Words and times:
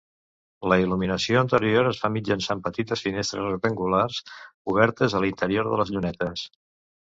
La 0.71 0.77
il·luminació 0.83 1.43
interior 1.47 1.89
es 1.89 1.99
fa 2.05 2.09
mitjançant 2.13 2.63
petites 2.69 3.05
finestres 3.09 3.45
rectangulars 3.49 4.19
obertes 4.75 5.19
a 5.21 5.25
l'interior 5.27 5.73
de 5.75 5.81
les 5.85 5.97
llunetes. 5.97 6.51